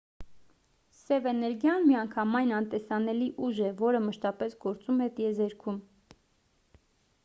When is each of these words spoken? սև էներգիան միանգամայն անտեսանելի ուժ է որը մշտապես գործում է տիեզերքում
սև 0.99 1.27
էներգիան 1.31 1.85
միանգամայն 1.89 2.55
անտեսանելի 2.61 3.29
ուժ 3.49 3.63
է 3.67 3.71
որը 3.85 4.03
մշտապես 4.09 4.59
գործում 4.67 5.09
է 5.09 5.13
տիեզերքում 5.19 5.83